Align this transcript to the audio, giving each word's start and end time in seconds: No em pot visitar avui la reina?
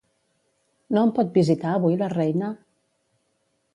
No 0.95 1.03
em 1.07 1.11
pot 1.19 1.29
visitar 1.37 1.75
avui 1.75 1.99
la 2.03 2.11
reina? 2.17 2.53